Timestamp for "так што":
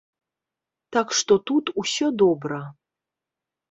0.97-1.33